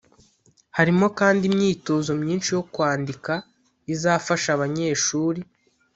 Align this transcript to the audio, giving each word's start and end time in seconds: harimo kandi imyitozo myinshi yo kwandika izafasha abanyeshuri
harimo 0.77 1.05
kandi 1.19 1.41
imyitozo 1.49 2.11
myinshi 2.21 2.49
yo 2.57 2.63
kwandika 2.73 3.31
izafasha 3.93 4.49
abanyeshuri 4.55 5.39